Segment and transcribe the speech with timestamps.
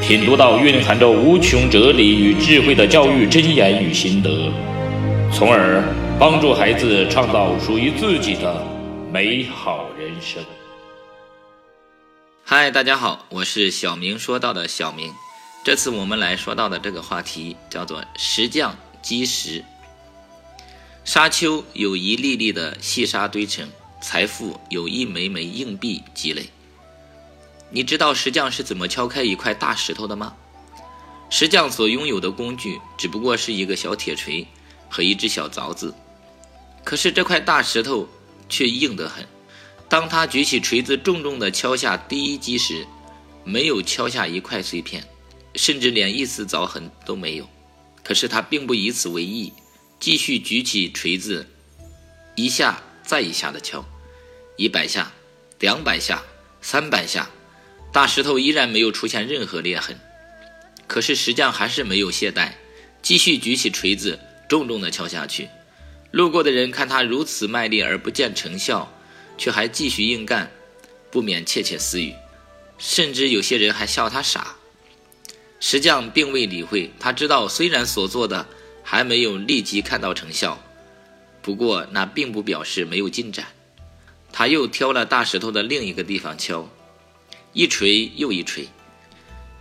[0.00, 4.50] 品读到蕴含着无穷哲理与智慧的教育箴言与心得，
[5.32, 5.84] 从而
[6.18, 8.66] 帮助孩子创造属于自己的
[9.12, 10.42] 美好人生。
[12.42, 15.12] 嗨，大家好，我是小明说到的小明。
[15.62, 19.62] 这次我们来说到的这个话题叫做石匠基石。
[21.04, 23.68] 沙丘有一粒粒的细沙堆成，
[24.00, 26.46] 财富有一枚枚硬币积累。
[27.70, 30.34] 你知道石匠是怎么敲开一块大石头的吗？
[31.30, 34.44] 石匠所拥有的工具只不过是一个小铁锤
[34.88, 35.94] 和一只小凿子，
[36.82, 38.08] 可是这块大石头
[38.48, 39.24] 却硬得很。
[39.88, 42.86] 当他举起锤子，重重地敲下第一击时，
[43.44, 45.04] 没有敲下一块碎片，
[45.54, 47.48] 甚至连一丝凿痕都没有。
[48.02, 49.52] 可是他并不以此为意。
[50.00, 51.46] 继续举起锤子，
[52.34, 53.84] 一下再一下的敲，
[54.56, 55.12] 一百下、
[55.58, 56.22] 两百下、
[56.62, 57.28] 三百下，
[57.92, 59.98] 大石头依然没有出现任何裂痕。
[60.86, 62.52] 可是石匠还是没有懈怠，
[63.02, 65.48] 继续举起锤子，重重的敲下去。
[66.10, 68.92] 路过的人看他如此卖力而不见成效，
[69.38, 70.50] 却还继续硬干，
[71.10, 72.14] 不免窃窃私语，
[72.78, 74.56] 甚至有些人还笑他傻。
[75.60, 78.46] 石匠并未理会，他知道虽然所做的。
[78.82, 80.60] 还没有立即看到成效，
[81.42, 83.46] 不过那并不表示没有进展。
[84.32, 86.68] 他又挑了大石头的另一个地方敲，
[87.52, 88.68] 一锤又一锤，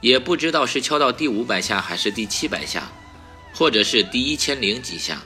[0.00, 2.90] 也不知道是敲到第五百下还是第七百下，
[3.54, 5.22] 或者是第一千零几下，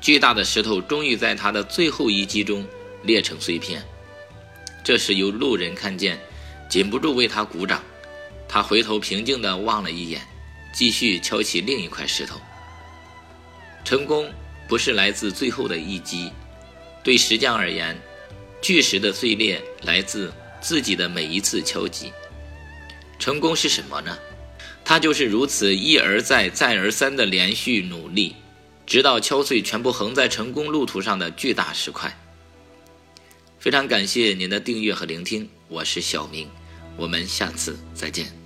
[0.00, 2.66] 巨大的石头终于在他的最后一击中
[3.02, 3.82] 裂成碎片。
[4.82, 6.18] 这时有路人看见，
[6.68, 7.80] 禁不住为他鼓掌。
[8.48, 10.20] 他回头平静地望了一眼，
[10.74, 12.40] 继续敲起另一块石头。
[13.84, 14.28] 成功
[14.68, 16.30] 不是来自最后的一击，
[17.02, 17.96] 对石匠而言，
[18.60, 20.32] 巨石的碎裂来自
[20.62, 22.10] 自己的每一次敲击。
[23.18, 24.16] 成功是什么呢？
[24.84, 28.34] 它就是如此一而再、再而三的连续努力，
[28.86, 32.16] 直到敲碎全部横在成功路途上的巨大石块。
[33.60, 36.48] 非常感谢您的订阅和聆听，我是小明，
[36.96, 38.41] 我们下次再见。